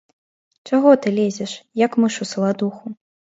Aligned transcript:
Чаго 0.69 0.93
ты 1.03 1.13
лезеш, 1.17 1.53
як 1.85 1.99
мыш 2.05 2.17
у 2.25 2.29
саладуху? 2.33 2.85